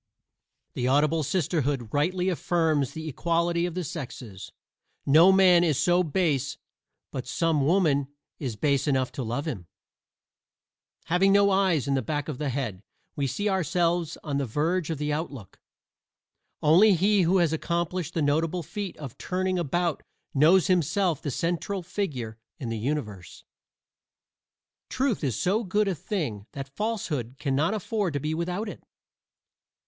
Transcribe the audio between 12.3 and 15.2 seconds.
the head, we see ourselves on the verge of the